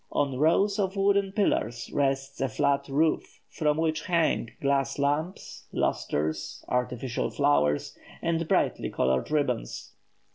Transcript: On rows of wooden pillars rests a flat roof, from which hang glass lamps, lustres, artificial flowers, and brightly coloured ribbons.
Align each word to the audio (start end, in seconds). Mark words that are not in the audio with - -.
On 0.11 0.39
rows 0.39 0.79
of 0.79 0.95
wooden 0.95 1.31
pillars 1.31 1.91
rests 1.93 2.41
a 2.41 2.49
flat 2.49 2.87
roof, 2.89 3.39
from 3.51 3.77
which 3.77 4.05
hang 4.07 4.49
glass 4.59 4.97
lamps, 4.97 5.67
lustres, 5.71 6.65
artificial 6.67 7.29
flowers, 7.29 7.95
and 8.19 8.47
brightly 8.47 8.89
coloured 8.89 9.29
ribbons. 9.29 9.93